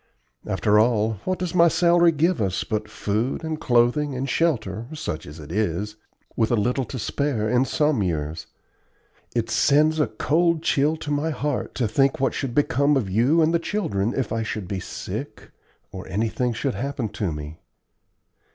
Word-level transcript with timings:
After 0.47 0.79
all, 0.79 1.19
what 1.25 1.37
does 1.37 1.53
my 1.53 1.67
salary 1.67 2.11
give 2.11 2.41
us 2.41 2.63
but 2.63 2.89
food 2.89 3.43
and 3.43 3.61
clothing 3.61 4.15
and 4.15 4.27
shelter, 4.27 4.87
such 4.95 5.27
as 5.27 5.39
it 5.39 5.51
is, 5.51 5.95
with 6.35 6.49
a 6.49 6.55
little 6.55 6.85
to 6.85 6.97
spare 6.97 7.47
in 7.47 7.65
some 7.65 8.01
years? 8.01 8.47
It 9.35 9.51
sends 9.51 9.99
a 9.99 10.07
cold 10.07 10.63
chill 10.63 10.97
to 10.97 11.11
my 11.11 11.29
heart 11.29 11.75
to 11.75 11.87
think 11.87 12.19
what 12.19 12.33
should 12.33 12.55
become 12.55 12.97
of 12.97 13.11
you 13.11 13.43
and 13.43 13.53
the 13.53 13.59
children 13.59 14.15
if 14.17 14.31
I 14.31 14.41
should 14.41 14.67
be 14.67 14.79
sick 14.79 15.51
or 15.91 16.07
anything 16.07 16.51
should 16.53 16.73
happen 16.73 17.07
to 17.09 17.31
me. 17.31 17.59